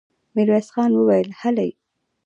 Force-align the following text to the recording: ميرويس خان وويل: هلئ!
ميرويس 0.35 0.67
خان 0.73 0.91
وويل: 0.97 1.27
هلئ! 1.41 1.69